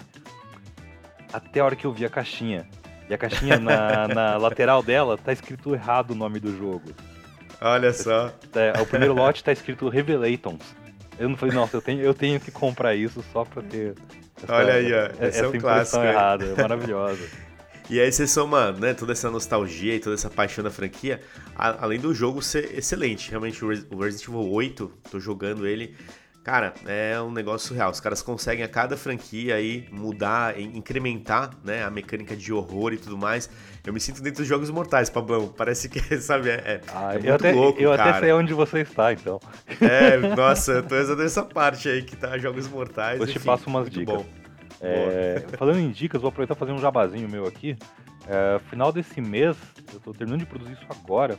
Até 1.32 1.60
a 1.60 1.66
hora 1.66 1.76
que 1.76 1.86
eu 1.86 1.92
vi 1.92 2.06
a 2.06 2.10
caixinha. 2.10 2.68
E 3.10 3.14
a 3.14 3.18
caixinha 3.18 3.60
na, 3.60 4.08
na 4.08 4.38
lateral 4.40 4.82
dela 4.82 5.18
tá 5.18 5.34
escrito 5.34 5.74
errado 5.74 6.12
o 6.12 6.16
nome 6.16 6.40
do 6.40 6.56
jogo. 6.58 6.94
Olha 7.60 7.94
só. 7.94 8.34
É, 8.56 8.82
o 8.82 8.86
primeiro 8.86 9.14
lote 9.14 9.44
tá 9.44 9.52
escrito 9.52 9.88
Revelations. 9.90 10.64
Eu 11.20 11.30
não 11.30 11.38
falei, 11.38 11.54
nossa, 11.54 11.78
eu 11.78 11.82
tenho, 11.82 12.02
eu 12.02 12.14
tenho 12.14 12.40
que 12.40 12.50
comprar 12.50 12.96
isso 12.96 13.24
só 13.32 13.46
pra 13.46 13.62
ter. 13.62 13.96
Essa, 14.42 14.54
Olha 14.56 14.74
aí, 14.74 14.92
ó. 14.92 15.26
Esse 15.26 15.44
é 15.44 15.48
um 15.48 15.52
clássico. 15.60 16.04
errada, 16.04 16.46
é 16.46 16.62
maravilhosa. 16.62 17.24
E 17.90 18.00
aí 18.00 18.10
você 18.10 18.26
soma 18.26 18.72
né, 18.72 18.94
toda 18.94 19.12
essa 19.12 19.30
nostalgia 19.30 19.96
e 19.96 20.00
toda 20.00 20.16
essa 20.16 20.30
paixão 20.30 20.64
da 20.64 20.72
franquia, 20.72 21.20
a, 21.54 21.84
além 21.84 22.00
do 22.00 22.14
jogo 22.14 22.42
ser 22.42 22.78
excelente. 22.78 23.30
Realmente, 23.30 23.66
o 23.66 23.68
Resident 23.68 24.30
Evil 24.30 24.50
8, 24.50 24.92
tô 25.12 25.20
jogando 25.20 25.68
ele, 25.68 25.94
Cara, 26.44 26.74
é 26.88 27.22
um 27.22 27.32
negócio 27.32 27.68
surreal. 27.68 27.92
Os 27.92 28.00
caras 28.00 28.24
conseguem 28.24 28.66
a 28.66 28.68
cada 28.68 28.98
franquia 28.98 29.56
aí 29.56 29.88
mudar, 29.92 30.60
incrementar 30.60 31.52
né, 31.64 31.84
a 31.84 31.90
mecânica 31.92 32.36
de 32.36 32.52
horror 32.52 32.94
e 32.94 32.98
tudo 32.98 33.16
mais. 33.16 33.48
Eu 33.86 33.94
me 33.94 34.00
sinto 34.00 34.24
dentro 34.24 34.40
dos 34.40 34.48
Jogos 34.48 34.72
Mortais, 34.72 35.08
Pablão. 35.08 35.48
Parece 35.48 35.88
que, 35.88 36.00
sabe, 36.18 36.50
é, 36.50 36.54
é, 36.54 36.82
ah, 36.88 37.10
é 37.10 37.14
muito 37.14 37.28
eu 37.28 37.36
até, 37.36 37.52
louco, 37.52 37.80
Eu 37.80 37.92
cara. 37.92 38.10
até 38.10 38.20
sei 38.22 38.34
onde 38.34 38.56
você 38.56 38.80
está, 38.80 39.14
então. 39.14 39.40
É, 39.80 40.18
nossa, 40.36 40.72
eu 40.72 40.84
tô 40.84 40.96
exatamente 40.96 41.24
nessa 41.24 41.44
parte 41.44 41.88
aí 41.88 42.02
que 42.02 42.16
tá 42.16 42.36
Jogos 42.40 42.68
Mortais. 42.68 43.20
Eu 43.20 43.28
te 43.28 43.40
passo 43.40 43.70
umas 43.70 43.88
dicas. 43.88 44.16
Bom. 44.16 44.26
É, 44.82 45.46
falando 45.60 45.78
em 45.78 45.92
dicas, 45.92 46.22
vou 46.22 46.30
aproveitar 46.30 46.56
e 46.56 46.58
fazer 46.58 46.72
um 46.72 46.80
jabazinho 46.80 47.30
meu 47.30 47.46
aqui. 47.46 47.78
É, 48.28 48.60
final 48.68 48.92
desse 48.92 49.22
mês, 49.22 49.56
eu 49.94 50.00
tô 50.00 50.12
terminando 50.12 50.40
de 50.40 50.48
produzir 50.48 50.74
isso 50.74 50.86
agora, 50.90 51.38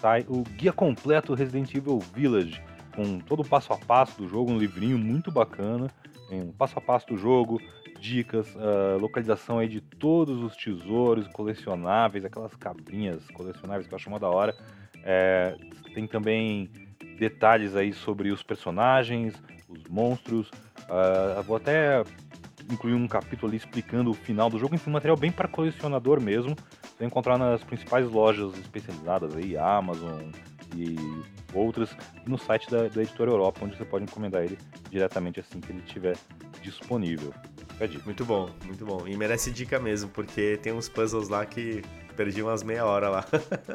sai 0.00 0.24
o 0.28 0.42
guia 0.42 0.72
completo 0.72 1.34
Resident 1.34 1.74
Evil 1.74 1.98
Village 2.14 2.62
com 3.00 3.18
todo 3.18 3.40
o 3.40 3.44
passo 3.44 3.72
a 3.72 3.78
passo 3.78 4.20
do 4.20 4.28
jogo, 4.28 4.52
um 4.52 4.58
livrinho 4.58 4.98
muito 4.98 5.32
bacana. 5.32 5.90
Tem 6.28 6.42
um 6.42 6.52
passo 6.52 6.78
a 6.78 6.82
passo 6.82 7.06
do 7.06 7.16
jogo, 7.16 7.60
dicas, 7.98 8.54
uh, 8.54 8.98
localização 9.00 9.58
aí 9.58 9.68
de 9.68 9.80
todos 9.80 10.42
os 10.42 10.54
tesouros 10.54 11.26
colecionáveis, 11.28 12.24
aquelas 12.24 12.54
cabrinhas 12.54 13.26
colecionáveis 13.30 13.86
que 13.86 13.94
eu 13.94 13.96
acho 13.96 14.08
uma 14.08 14.18
da 14.18 14.28
hora. 14.28 14.54
É, 15.02 15.56
tem 15.94 16.06
também 16.06 16.70
detalhes 17.18 17.74
aí 17.74 17.92
sobre 17.92 18.30
os 18.30 18.42
personagens, 18.42 19.34
os 19.66 19.84
monstros. 19.84 20.48
Uh, 20.82 21.42
vou 21.44 21.56
até 21.56 22.04
incluir 22.70 22.94
um 22.94 23.08
capítulo 23.08 23.48
ali 23.48 23.56
explicando 23.56 24.10
o 24.10 24.14
final 24.14 24.50
do 24.50 24.58
jogo. 24.58 24.74
Enfim, 24.74 24.90
um 24.90 24.92
material 24.92 25.16
bem 25.16 25.32
para 25.32 25.48
colecionador 25.48 26.20
mesmo. 26.20 26.54
Você 26.82 27.06
encontrar 27.06 27.38
nas 27.38 27.64
principais 27.64 28.08
lojas 28.10 28.56
especializadas 28.58 29.34
aí, 29.34 29.56
Amazon 29.56 30.20
e 30.76 30.96
outras, 31.54 31.96
no 32.26 32.38
site 32.38 32.70
da, 32.70 32.88
da 32.88 33.02
Editora 33.02 33.30
Europa, 33.30 33.60
onde 33.64 33.76
você 33.76 33.84
pode 33.84 34.04
encomendar 34.04 34.42
ele 34.42 34.58
diretamente 34.90 35.40
assim 35.40 35.60
que 35.60 35.72
ele 35.72 35.82
estiver 35.84 36.16
disponível. 36.62 37.32
Muito 38.04 38.26
bom, 38.26 38.50
muito 38.66 38.84
bom. 38.84 39.08
E 39.08 39.16
merece 39.16 39.50
dica 39.50 39.80
mesmo, 39.80 40.10
porque 40.10 40.58
tem 40.62 40.70
uns 40.72 40.88
puzzles 40.88 41.30
lá 41.30 41.46
que 41.46 41.82
perdi 42.14 42.42
umas 42.42 42.62
meia 42.62 42.84
hora 42.84 43.08
lá. 43.08 43.24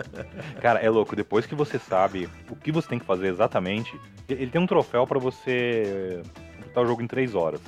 Cara, 0.61 0.79
é 0.79 0.87
louco. 0.89 1.15
Depois 1.15 1.47
que 1.47 1.55
você 1.55 1.79
sabe 1.79 2.29
o 2.47 2.55
que 2.55 2.71
você 2.71 2.87
tem 2.87 2.99
que 2.99 3.05
fazer 3.05 3.27
exatamente, 3.27 3.99
ele 4.29 4.51
tem 4.51 4.61
um 4.61 4.67
troféu 4.67 5.07
para 5.07 5.17
você 5.17 6.21
completar 6.55 6.83
o 6.83 6.87
jogo 6.87 7.01
em 7.01 7.07
3 7.07 7.33
horas. 7.33 7.59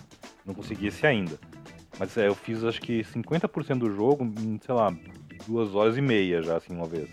Não 0.46 0.54
consegui 0.54 0.88
esse 0.88 1.08
ainda. 1.08 1.40
Mas 1.98 2.16
é, 2.16 2.28
eu 2.28 2.36
fiz 2.36 2.64
acho 2.64 2.80
que 2.82 3.04
50% 3.04 3.80
do 3.80 3.92
jogo 3.92 4.24
em, 4.24 4.60
sei 4.64 4.76
lá, 4.76 4.96
duas 5.48 5.74
horas 5.74 5.98
e 5.98 6.02
meia 6.02 6.44
já, 6.44 6.58
assim, 6.58 6.74
uma 6.76 6.86
vez. 6.86 7.10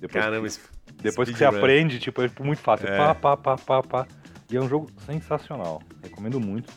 Depois 0.00 0.24
Caramba, 0.24 0.48
que, 0.48 0.58
Depois 1.04 1.28
que 1.28 1.36
você 1.36 1.46
run. 1.46 1.56
aprende, 1.56 1.98
tipo, 1.98 2.22
é 2.22 2.30
muito 2.40 2.60
fácil. 2.60 2.88
É. 2.88 2.96
Pá, 2.96 3.14
pá, 3.14 3.36
pá, 3.36 3.56
pá, 3.56 3.82
pá. 3.82 4.06
E 4.50 4.56
é 4.56 4.60
um 4.60 4.68
jogo 4.68 4.90
sensacional. 5.04 5.82
Recomendo 6.02 6.40
muito. 6.40 6.72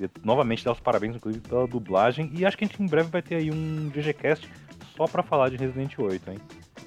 E, 0.00 0.10
novamente, 0.24 0.64
dar 0.64 0.72
os 0.72 0.80
parabéns, 0.80 1.16
inclusive, 1.16 1.46
pela 1.46 1.66
dublagem. 1.66 2.30
E 2.34 2.44
acho 2.44 2.56
que 2.56 2.64
a 2.64 2.66
gente 2.66 2.82
em 2.82 2.86
breve 2.86 3.10
vai 3.10 3.22
ter 3.22 3.36
aí 3.36 3.50
um 3.50 3.90
GGCast 3.90 4.50
só 4.96 5.06
para 5.06 5.22
falar 5.22 5.50
de 5.50 5.56
Resident 5.56 5.98
8, 5.98 6.30
hein? 6.30 6.38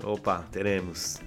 Opa, 0.03 0.45
teremos. 0.51 1.21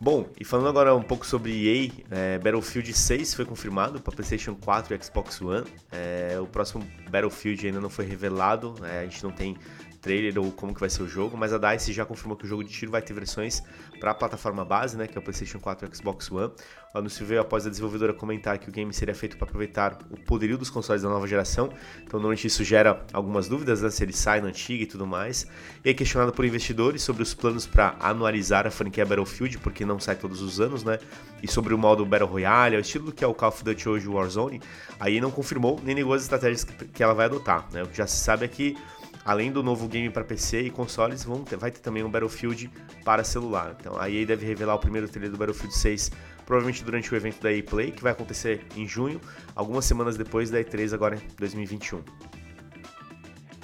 Bom, 0.00 0.26
e 0.40 0.44
falando 0.46 0.68
agora 0.70 0.94
um 0.94 1.02
pouco 1.02 1.26
sobre 1.26 1.52
EA, 1.52 1.90
é, 2.10 2.38
Battlefield 2.38 2.90
6 2.90 3.34
foi 3.34 3.44
confirmado 3.44 4.00
para 4.00 4.14
PlayStation 4.14 4.54
4 4.54 4.94
e 4.94 5.04
Xbox 5.04 5.42
One. 5.42 5.66
É, 5.92 6.38
o 6.40 6.46
próximo 6.46 6.82
Battlefield 7.10 7.66
ainda 7.66 7.80
não 7.80 7.90
foi 7.90 8.06
revelado, 8.06 8.74
é, 8.82 9.00
a 9.00 9.04
gente 9.04 9.22
não 9.22 9.30
tem 9.30 9.56
trailer 10.00 10.38
ou 10.38 10.50
como 10.50 10.74
que 10.74 10.80
vai 10.80 10.88
ser 10.88 11.02
o 11.02 11.08
jogo, 11.08 11.36
mas 11.36 11.52
a 11.52 11.58
DICE 11.58 11.92
já 11.92 12.04
confirmou 12.04 12.36
que 12.36 12.44
o 12.44 12.48
jogo 12.48 12.64
de 12.64 12.70
tiro 12.70 12.90
vai 12.90 13.02
ter 13.02 13.12
versões 13.12 13.62
para 13.98 14.12
a 14.12 14.14
plataforma 14.14 14.64
base, 14.64 14.96
né, 14.96 15.06
que 15.06 15.16
é 15.16 15.20
o 15.20 15.22
PlayStation 15.22 15.60
4 15.60 15.88
e 15.88 15.96
Xbox 15.96 16.30
One. 16.30 16.50
O 16.92 16.98
anúncio 16.98 17.24
veio 17.24 17.40
após 17.40 17.66
a 17.66 17.70
desenvolvedora 17.70 18.12
comentar 18.12 18.58
que 18.58 18.68
o 18.68 18.72
game 18.72 18.92
seria 18.92 19.14
feito 19.14 19.36
para 19.36 19.46
aproveitar 19.46 19.98
o 20.10 20.16
poderio 20.16 20.58
dos 20.58 20.70
consoles 20.70 21.02
da 21.02 21.08
nova 21.08 21.26
geração, 21.26 21.68
então 21.98 22.18
normalmente 22.18 22.46
isso 22.46 22.64
gera 22.64 23.04
algumas 23.12 23.46
dúvidas, 23.46 23.82
né, 23.82 23.90
se 23.90 24.02
ele 24.02 24.12
sai 24.12 24.40
na 24.40 24.48
antiga 24.48 24.82
e 24.82 24.86
tudo 24.86 25.06
mais. 25.06 25.46
E 25.84 25.90
é 25.90 25.94
questionado 25.94 26.32
por 26.32 26.44
investidores 26.44 27.02
sobre 27.02 27.22
os 27.22 27.34
planos 27.34 27.66
para 27.66 27.94
anualizar 28.00 28.66
a 28.66 28.70
franquia 28.70 29.04
Battlefield, 29.04 29.58
porque 29.58 29.84
não 29.84 30.00
sai 30.00 30.16
todos 30.16 30.40
os 30.40 30.60
anos, 30.60 30.82
né, 30.82 30.98
e 31.42 31.48
sobre 31.48 31.74
o 31.74 31.78
modo 31.78 32.04
Battle 32.04 32.28
Royale, 32.28 32.76
o 32.76 32.80
estilo 32.80 33.12
que 33.12 33.22
é 33.22 33.26
o 33.26 33.34
Call 33.34 33.50
of 33.50 33.62
Duty 33.62 33.88
hoje, 33.88 34.08
Warzone, 34.08 34.60
aí 34.98 35.20
não 35.20 35.30
confirmou 35.30 35.80
nem 35.84 35.94
negou 35.94 36.14
as 36.14 36.22
estratégias 36.22 36.64
que 36.64 37.02
ela 37.02 37.14
vai 37.14 37.26
adotar, 37.26 37.68
né, 37.70 37.82
o 37.82 37.86
que 37.86 37.96
já 37.96 38.06
se 38.06 38.18
sabe 38.18 38.46
é 38.46 38.48
que 38.48 38.76
além 39.24 39.52
do 39.52 39.62
novo 39.62 39.86
game 39.88 40.10
para 40.10 40.24
PC 40.24 40.62
e 40.62 40.70
consoles, 40.70 41.24
vão 41.24 41.44
ter, 41.44 41.56
vai 41.56 41.70
ter 41.70 41.80
também 41.80 42.02
um 42.02 42.10
Battlefield 42.10 42.70
para 43.04 43.24
celular. 43.24 43.76
Então 43.78 44.00
a 44.00 44.10
EA 44.10 44.26
deve 44.26 44.46
revelar 44.46 44.74
o 44.74 44.78
primeiro 44.78 45.08
trailer 45.08 45.30
do 45.30 45.38
Battlefield 45.38 45.74
6 45.74 46.10
provavelmente 46.50 46.82
durante 46.82 47.14
o 47.14 47.16
evento 47.16 47.40
da 47.40 47.52
EA 47.52 47.62
Play, 47.62 47.92
que 47.92 48.02
vai 48.02 48.10
acontecer 48.10 48.66
em 48.74 48.84
junho, 48.84 49.20
algumas 49.54 49.84
semanas 49.84 50.16
depois 50.16 50.50
da 50.50 50.58
E3 50.58 50.92
agora 50.92 51.14
em 51.14 51.20
2021. 51.38 52.02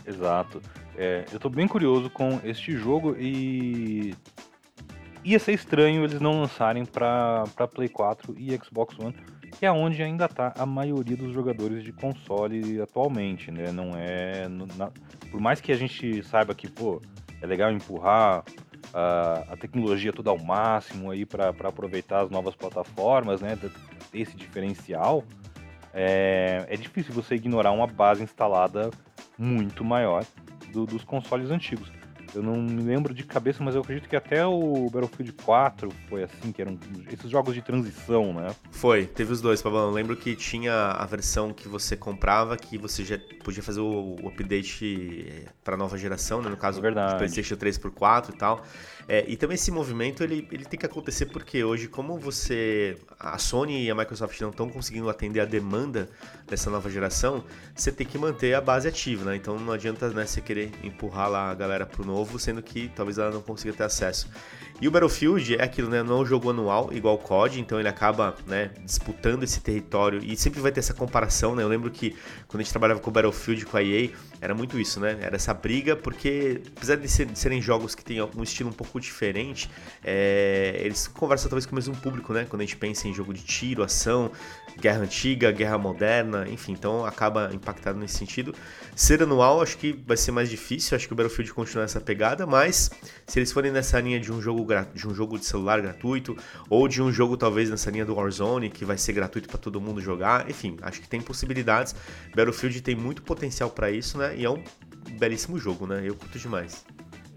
Exato. 0.07 0.63
É, 0.97 1.25
eu 1.33 1.37
estou 1.37 1.51
bem 1.51 1.67
curioso 1.67 2.09
com 2.09 2.41
este 2.45 2.77
jogo 2.77 3.17
e 3.19 4.15
ia 5.25 5.39
ser 5.41 5.55
estranho 5.55 6.05
eles 6.05 6.21
não 6.21 6.41
lançarem 6.41 6.85
para 6.85 7.45
Play 7.75 7.89
4 7.89 8.37
e 8.39 8.57
Xbox 8.57 8.97
One 9.01 9.17
que 9.59 9.65
é 9.65 9.73
onde 9.73 10.03
ainda 10.03 10.27
está 10.27 10.53
a 10.57 10.67
maioria 10.67 11.17
dos 11.17 11.33
jogadores 11.33 11.83
de 11.83 11.93
console 11.93 12.81
atualmente, 12.81 13.51
né? 13.51 13.73
Não 13.73 13.93
é. 13.97 14.49
Na, 14.49 14.91
por 15.31 15.41
mais 15.41 15.61
que 15.61 15.73
a 15.73 15.77
gente 15.77 16.23
saiba 16.23 16.55
que, 16.55 16.71
pô, 16.71 17.01
é 17.41 17.47
legal 17.47 17.73
empurrar 17.73 18.45
a, 18.93 19.45
a 19.53 19.57
tecnologia 19.57 20.13
toda 20.13 20.31
ao 20.31 20.39
máximo 20.39 21.11
aí 21.11 21.25
para 21.25 21.49
aproveitar 21.49 22.21
as 22.21 22.31
novas 22.31 22.55
plataformas, 22.55 23.41
né? 23.41 23.59
Esse 24.13 24.37
diferencial, 24.37 25.25
é, 25.93 26.67
é 26.69 26.77
difícil 26.77 27.15
você 27.15 27.35
ignorar 27.35 27.73
uma 27.73 27.87
base 27.87 28.23
instalada 28.23 28.91
muito 29.39 29.83
maior 29.83 30.25
do, 30.71 30.85
dos 30.85 31.03
consoles 31.03 31.51
antigos. 31.51 31.91
Eu 32.37 32.43
não 32.43 32.57
me 32.57 32.83
lembro 32.83 33.15
de 33.15 33.25
cabeça, 33.25 33.65
mas 33.65 33.75
eu 33.75 33.81
acredito 33.81 34.09
que 34.09 34.15
até 34.15 34.45
o 34.45 34.91
Battlefield 34.91 35.33
4 35.33 35.91
foi 36.09 36.25
assim, 36.25 36.53
que 36.53 36.61
eram 36.61 36.79
esses 37.11 37.31
jogos 37.31 37.55
de 37.55 37.63
transição, 37.63 38.35
né? 38.35 38.55
Foi, 38.71 39.07
teve 39.07 39.33
os 39.33 39.41
dois, 39.41 39.63
Pablo. 39.63 39.79
Eu 39.79 39.91
lembro 39.91 40.15
que 40.17 40.37
tinha 40.37 40.73
a 40.73 41.07
versão 41.07 41.53
que 41.53 41.67
você 41.67 41.97
comprava, 41.97 42.57
que 42.57 42.77
você 42.77 43.05
já 43.05 43.19
podia 43.43 43.63
fazer 43.63 43.81
o, 43.81 44.17
update 44.27 45.47
para 45.65 45.77
nova 45.77 45.97
geração, 45.97 46.43
né? 46.43 46.51
No 46.51 46.57
caso, 46.57 46.81
Verdade. 46.81 47.17
PlayStation 47.17 47.57
3 47.57 47.79
por 47.79 47.91
4 47.91 48.35
e 48.35 48.39
tal. 48.39 48.63
É, 49.09 49.25
e 49.29 49.37
também 49.37 49.55
esse 49.55 49.71
movimento 49.71 50.25
ele, 50.25 50.47
ele 50.51 50.65
tem 50.65 50.79
que 50.79 50.85
acontecer 50.85 51.27
porque 51.27 51.63
hoje, 51.63 51.87
como 51.87 52.19
você. 52.19 52.99
A 53.19 53.39
Sony 53.39 53.85
e 53.85 53.91
a 53.91 53.95
Microsoft 53.95 54.39
não 54.41 54.51
estão 54.51 54.69
conseguindo 54.69 55.09
atender 55.09 55.41
a 55.41 55.45
demanda 55.45 56.09
dessa 56.47 56.71
nova 56.71 56.91
geração, 56.91 57.45
você 57.75 57.91
tem 57.91 58.07
que 58.07 58.19
manter 58.19 58.55
a 58.55 58.61
base 58.61 58.87
ativa, 58.87 59.25
né? 59.25 59.37
Então 59.37 59.59
não 59.59 59.73
adianta 59.73 60.09
né, 60.11 60.27
você 60.27 60.41
querer 60.41 60.73
empurrar 60.83 61.31
lá 61.31 61.51
a 61.51 61.55
galera 61.55 61.87
pro 61.87 62.05
novo, 62.05 62.26
sendo 62.39 62.63
que 62.63 62.91
talvez 62.95 63.19
ela 63.19 63.31
não 63.31 63.43
consiga 63.43 63.73
ter 63.73 63.85
acesso. 63.85 64.29
E 64.79 64.87
o 64.87 64.91
Battlefield 64.91 65.57
é 65.57 65.63
aquilo, 65.63 65.89
né? 65.89 66.03
Não 66.03 66.19
é 66.19 66.21
um 66.21 66.27
jogo 66.27 66.51
anual 66.51 66.91
igual 66.93 67.15
o 67.15 67.19
COD, 67.19 67.61
então 67.61 67.81
ele 67.81 67.89
acaba 67.89 68.37
né, 68.47 68.71
disputando 68.85 69.43
esse 69.43 69.59
território 69.61 70.21
e 70.23 70.37
sempre 70.37 70.61
vai 70.61 70.71
ter 70.71 70.81
essa 70.81 70.93
comparação, 70.93 71.55
né? 71.55 71.63
Eu 71.63 71.69
lembro 71.69 71.91
que 71.91 72.15
quando 72.47 72.61
a 72.61 72.63
gente 72.63 72.73
trabalhava 72.73 73.01
com 73.01 73.09
o 73.09 73.13
Battlefield, 73.13 73.65
com 73.65 73.79
a 73.79 73.83
EA, 73.83 74.11
era 74.39 74.55
muito 74.55 74.79
isso, 74.79 75.01
né? 75.01 75.17
Era 75.23 75.37
essa 75.37 75.55
briga, 75.55 75.97
porque 75.97 76.61
apesar 76.77 76.97
de, 76.97 77.09
ser, 77.09 77.25
de 77.25 77.39
serem 77.39 77.63
jogos 77.63 77.95
que 77.95 78.05
têm 78.05 78.21
um 78.21 78.43
estilo 78.43 78.69
um 78.69 78.73
pouco 78.73 79.01
diferente, 79.01 79.71
é, 80.05 80.79
eles 80.85 81.09
conversam 81.09 81.49
talvez 81.49 81.65
com 81.65 81.73
o 81.73 81.75
mesmo 81.77 81.97
público, 81.97 82.35
né? 82.35 82.47
Quando 82.47 82.61
a 82.61 82.65
gente 82.65 82.77
pensa 82.77 83.09
em 83.09 83.15
jogo 83.15 83.33
de 83.33 83.43
tiro, 83.43 83.83
ação, 83.83 84.31
guerra 84.79 85.01
antiga, 85.01 85.51
guerra 85.53 85.79
moderna, 85.79 86.47
enfim, 86.51 86.73
então 86.73 87.07
acaba 87.07 87.51
impactado 87.55 87.99
nesse 87.99 88.19
sentido. 88.19 88.55
Ser 88.95 89.23
anual, 89.23 89.63
acho 89.63 89.79
que 89.79 89.99
vai 90.07 90.19
ser 90.19 90.33
mais 90.33 90.51
difícil, 90.51 90.97
acho 90.97 91.07
que 91.07 91.15
o 91.15 91.17
Battlefield 91.17 91.55
continua 91.55 91.85
essa 91.85 92.01
pegada, 92.01 92.47
mas 92.47 92.91
se 93.27 93.39
eles 93.39 93.51
forem 93.51 93.73
nessa 93.73 93.99
linha 94.01 94.21
de 94.21 94.31
um 94.31 94.41
jogo 94.43 94.66
de 94.95 95.07
um 95.07 95.15
jogo 95.15 95.39
de 95.39 95.45
celular 95.45 95.81
gratuito 95.81 96.37
ou 96.69 96.89
de 96.89 97.03
um 97.03 97.13
jogo 97.13 97.37
talvez 97.37 97.71
nessa 97.71 97.91
linha 97.91 98.05
do 98.05 98.15
Warzone 98.15 98.71
que 98.71 98.85
vai 98.85 98.99
ser 98.99 99.13
gratuito 99.13 99.49
para 99.49 99.59
todo 99.59 99.81
mundo 99.81 100.01
jogar, 100.01 100.49
enfim, 100.51 100.77
acho 100.83 101.01
que 101.01 101.09
tem 101.09 101.21
possibilidades. 101.21 101.95
Battlefield 102.35 102.81
tem 102.83 102.95
muito 102.95 103.23
potencial 103.23 103.71
para 103.71 103.91
isso, 103.91 104.19
né? 104.19 104.37
E 104.37 104.45
é 104.45 104.51
um 104.51 104.63
belíssimo 105.19 105.59
jogo, 105.59 105.87
né? 105.87 106.03
Eu 106.05 106.15
curto 106.15 106.39
demais. 106.39 106.85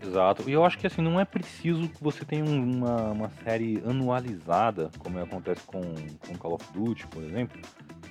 Exato. 0.01 0.49
E 0.49 0.53
eu 0.53 0.63
acho 0.63 0.77
que 0.77 0.87
assim, 0.87 1.01
não 1.01 1.19
é 1.19 1.25
preciso 1.25 1.87
que 1.89 2.01
você 2.01 2.23
tenha 2.23 2.43
uma, 2.45 3.11
uma 3.11 3.29
série 3.43 3.81
anualizada, 3.85 4.89
como 4.97 5.19
acontece 5.19 5.61
com, 5.65 5.81
com 6.25 6.37
Call 6.37 6.53
of 6.53 6.65
Duty, 6.73 7.07
por 7.07 7.23
exemplo, 7.23 7.59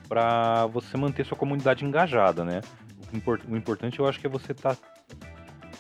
para 0.09 0.67
você 0.67 0.97
manter 0.97 1.25
sua 1.25 1.37
comunidade 1.37 1.85
engajada, 1.85 2.45
né? 2.45 2.61
O, 3.13 3.17
import, 3.17 3.43
o 3.49 3.57
importante 3.57 3.99
eu 3.99 4.07
acho 4.07 4.21
que 4.21 4.27
é 4.27 4.31
você 4.31 4.53
estar 4.53 4.77
tá, 4.77 4.83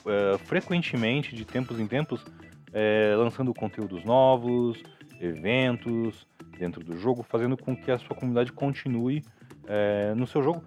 é, 0.07 0.39
frequentemente, 0.39 1.35
de 1.35 1.45
tempos 1.45 1.79
em 1.79 1.87
tempos, 1.87 2.25
é, 2.73 3.15
lançando 3.17 3.53
conteúdos 3.55 4.05
novos, 4.05 4.83
eventos 5.21 6.27
dentro 6.59 6.83
do 6.83 6.97
jogo, 6.97 7.23
fazendo 7.23 7.57
com 7.57 7.77
que 7.77 7.91
a 7.91 7.99
sua 7.99 8.17
comunidade 8.17 8.53
continue 8.53 9.23
é, 9.67 10.15
no 10.15 10.27
seu 10.27 10.43
jogo. 10.43 10.63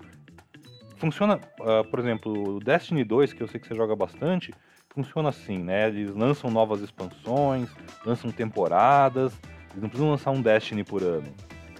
Funciona, 0.98 1.40
uh, 1.60 1.84
por 1.90 2.00
exemplo, 2.00 2.58
o 2.58 2.60
Destiny 2.60 3.04
2, 3.04 3.34
que 3.34 3.42
eu 3.42 3.48
sei 3.48 3.60
que 3.60 3.68
você 3.68 3.74
joga 3.74 3.96
bastante, 3.96 4.54
funciona 4.90 5.30
assim, 5.30 5.58
né? 5.58 5.88
Eles 5.88 6.14
lançam 6.14 6.52
novas 6.52 6.80
expansões, 6.82 7.70
lançam 8.06 8.30
temporadas, 8.30 9.34
eles 9.72 9.82
não 9.82 9.90
precisam 9.90 10.12
lançar 10.12 10.30
um 10.30 10.42
Destiny 10.42 10.84
por 10.84 11.02
ano. 11.02 11.34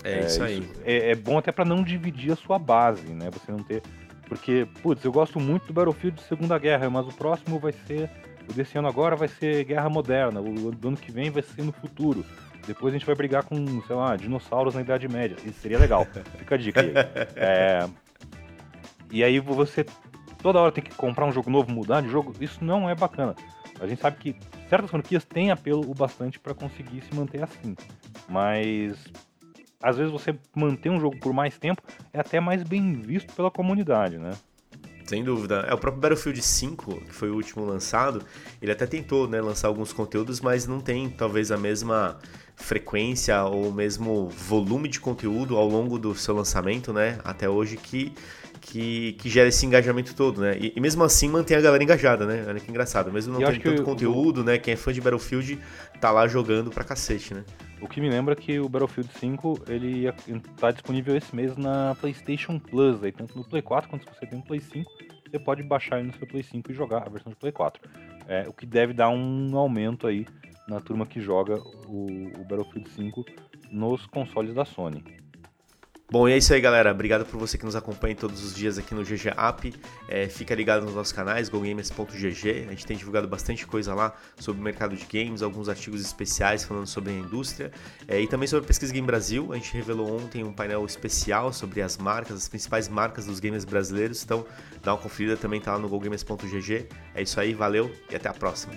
É, 0.04 0.22
é 0.22 0.26
isso 0.26 0.44
aí. 0.44 0.60
Isso 0.60 0.82
é, 0.84 1.12
é, 1.12 1.16
bom 1.16 1.38
até 1.38 1.52
para 1.52 1.64
não 1.64 1.84
dividir 1.84 2.32
a 2.32 2.36
sua 2.36 2.58
base, 2.58 3.14
né? 3.14 3.30
Você 3.32 3.52
não 3.52 3.64
ter. 3.64 3.84
Porque, 4.28 4.68
putz, 4.82 5.04
eu 5.04 5.12
gosto 5.12 5.40
muito 5.40 5.68
do 5.68 5.74
Battlefield 5.74 6.18
de 6.18 6.24
Segunda 6.24 6.58
Guerra, 6.58 6.90
mas 6.90 7.06
o 7.06 7.12
próximo 7.12 7.60
vai 7.60 7.74
ser. 7.74 8.10
O 8.52 8.54
desse 8.54 8.78
ano 8.78 8.90
agora 8.90 9.16
vai 9.16 9.30
ser 9.30 9.64
Guerra 9.64 9.90
Moderna, 9.90 10.42
o 10.42 10.72
do 10.72 10.90
ano 10.90 10.98
que 10.98 11.10
vem 11.10 11.30
vai 11.32 11.42
ser 11.42 11.64
no 11.64 11.72
futuro. 11.72 12.26
Depois 12.68 12.94
a 12.94 12.98
gente 12.98 13.06
vai 13.06 13.16
brigar 13.16 13.44
com, 13.46 13.56
sei 13.84 13.96
lá, 13.96 14.18
dinossauros 14.18 14.76
na 14.76 14.82
Idade 14.82 15.08
Média. 15.08 15.38
Isso 15.46 15.62
seria 15.62 15.80
legal. 15.80 16.06
Fica 16.38 16.56
a 16.56 16.58
dica 16.58 16.82
aí. 16.82 16.92
É... 17.34 17.90
E 19.10 19.24
aí 19.24 19.40
você 19.40 19.86
toda 20.42 20.60
hora 20.60 20.72
tem 20.72 20.84
que 20.84 20.94
comprar 20.94 21.26
um 21.26 21.32
jogo 21.32 21.50
novo, 21.50 21.72
mudar 21.72 22.02
de 22.02 22.10
jogo, 22.10 22.34
isso 22.42 22.62
não 22.62 22.90
é 22.90 22.94
bacana. 22.94 23.36
A 23.80 23.88
gente 23.88 24.02
sabe 24.02 24.18
que 24.18 24.36
certas 24.70 24.92
franquias 24.92 25.24
têm 25.24 25.50
apelo 25.50 25.90
o 25.90 25.94
bastante 25.94 26.38
para 26.38 26.54
conseguir 26.54 27.02
se 27.02 27.16
manter 27.16 27.42
assim. 27.42 27.74
Mas 28.28 29.02
às 29.82 29.98
vezes 29.98 30.12
você 30.12 30.38
manter 30.54 30.90
um 30.90 31.00
jogo 31.00 31.18
por 31.20 31.32
mais 31.32 31.58
tempo 31.58 31.82
é 32.12 32.20
até 32.20 32.42
mais 32.42 32.64
bem 32.64 32.94
visto 32.94 33.34
pela 33.34 33.50
comunidade, 33.50 34.18
né? 34.18 34.32
Sem 35.12 35.26
dúvida. 35.26 35.66
É 35.68 35.74
o 35.74 35.78
próprio 35.78 36.00
Battlefield 36.00 36.42
5, 36.42 37.02
que 37.02 37.14
foi 37.14 37.30
o 37.30 37.36
último 37.36 37.66
lançado, 37.66 38.24
ele 38.62 38.72
até 38.72 38.86
tentou 38.86 39.28
né, 39.28 39.42
lançar 39.42 39.68
alguns 39.68 39.92
conteúdos, 39.92 40.40
mas 40.40 40.66
não 40.66 40.80
tem 40.80 41.10
talvez 41.10 41.52
a 41.52 41.58
mesma 41.58 42.18
frequência 42.56 43.44
ou 43.44 43.68
o 43.68 43.74
mesmo 43.74 44.30
volume 44.30 44.88
de 44.88 45.02
conteúdo 45.02 45.58
ao 45.58 45.68
longo 45.68 46.00
do 46.00 46.16
seu 46.16 46.34
lançamento, 46.34 46.94
né? 46.94 47.20
Até 47.26 47.50
hoje 47.50 47.76
que 47.76 48.14
que, 48.62 49.14
que 49.14 49.28
gera 49.28 49.50
esse 49.50 49.66
engajamento 49.66 50.16
todo, 50.16 50.42
né? 50.42 50.58
E, 50.58 50.74
e, 50.76 50.80
mesmo 50.80 51.04
assim 51.04 51.28
mantém 51.28 51.58
a 51.58 51.62
galera 51.62 51.84
engajada, 51.84 52.26
né? 52.26 52.46
Olha 52.48 52.60
que 52.60 52.70
engraçado. 52.70 53.12
Mesmo 53.12 53.34
não 53.34 53.46
tendo 53.46 53.62
tanto 53.62 53.84
conteúdo, 53.84 54.44
né? 54.44 54.58
Quem 54.60 54.76
é 54.76 54.78
fã 54.78 54.94
de 54.94 55.02
Battlefield 55.02 55.60
tá 56.00 56.12
lá 56.12 56.28
jogando 56.28 56.70
pra 56.70 56.84
cacete, 56.84 57.34
né? 57.34 57.44
O 57.82 57.88
que 57.88 58.00
me 58.00 58.10
lembra 58.10 58.36
que 58.36 58.60
o 58.60 58.70
Battlefield 58.70 59.12
5 59.20 59.64
ele 59.68 60.12
tá 60.58 60.72
disponível 60.72 61.18
esse 61.18 61.36
mês 61.36 61.58
na 61.58 61.96
PlayStation 62.00 62.60
Plus, 62.60 63.04
aí 63.04 63.12
tanto 63.12 63.36
no 63.36 63.44
Play 63.44 63.64
4 63.64 63.90
quanto 63.90 64.06
se 64.08 64.20
você 64.20 64.28
tem 64.28 64.38
um 64.38 64.44
Play 64.44 64.60
5, 64.60 64.90
você 65.30 65.40
pode 65.40 65.64
baixar 65.64 66.00
ele 66.00 66.10
no 66.10 66.14
seu 66.14 66.28
Play 66.28 66.44
5 66.44 66.72
e 66.72 66.76
jogar 66.76 67.08
a 67.08 67.10
versão 67.10 67.32
de 67.32 67.38
Play 67.38 67.52
4. 67.52 67.82
É, 68.28 68.48
o 68.48 68.54
que 68.54 68.68
deve 68.68 68.94
dar 68.94 69.10
um 69.10 69.58
aumento 69.58 70.06
aí 70.06 70.28
na 70.68 70.80
turma 70.80 71.08
que 71.08 71.20
joga 71.20 71.56
o, 71.88 72.06
o 72.40 72.46
Battlefield 72.48 72.88
5 72.90 73.26
nos 73.72 74.06
consoles 74.06 74.54
da 74.54 74.64
Sony. 74.64 75.04
Bom, 76.12 76.28
e 76.28 76.34
é 76.34 76.38
isso 76.38 76.54
aí, 76.54 76.60
galera. 76.60 76.92
Obrigado 76.92 77.26
por 77.26 77.40
você 77.40 77.58
que 77.58 77.64
nos 77.64 77.74
acompanha 77.74 78.14
todos 78.14 78.44
os 78.44 78.54
dias 78.54 78.78
aqui 78.78 78.94
no 78.94 79.02
GG 79.02 79.30
App. 79.30 79.74
É, 80.10 80.28
fica 80.28 80.54
ligado 80.54 80.84
nos 80.84 80.94
nossos 80.94 81.14
canais, 81.14 81.48
gogamers.gg. 81.48 82.66
A 82.68 82.72
gente 82.72 82.86
tem 82.86 82.98
divulgado 82.98 83.30
bastante 83.30 83.66
coisa 83.66 83.94
lá 83.94 84.14
sobre 84.38 84.60
o 84.60 84.64
mercado 84.64 84.94
de 84.94 85.06
games, 85.06 85.42
alguns 85.42 85.70
artigos 85.70 86.02
especiais 86.02 86.66
falando 86.66 86.86
sobre 86.86 87.12
a 87.12 87.16
indústria 87.16 87.72
é, 88.10 88.20
e 88.20 88.28
também 88.28 88.46
sobre 88.46 88.66
a 88.66 88.68
Pesquisa 88.68 88.92
Game 88.92 89.08
Brasil. 89.08 89.54
A 89.54 89.56
gente 89.56 89.74
revelou 89.74 90.14
ontem 90.14 90.44
um 90.44 90.52
painel 90.52 90.86
especial 90.86 91.54
sobre 91.54 91.82
as 91.82 91.98
marcas, 91.98 92.36
as 92.36 92.50
principais 92.50 92.90
marcas 92.90 93.26
dos 93.26 93.40
games 93.40 93.64
brasileiros. 93.64 94.22
Então, 94.22 94.46
dá 94.84 94.94
uma 94.94 95.00
conferida 95.02 95.38
também, 95.38 95.62
tá 95.62 95.72
lá 95.72 95.80
no 95.80 95.88
gogamers.gg. 95.88 96.90
É 97.16 97.22
isso 97.22 97.40
aí, 97.40 97.54
valeu 97.54 97.90
e 98.10 98.18
até 98.18 98.28
a 98.28 98.34
próxima. 98.34 98.74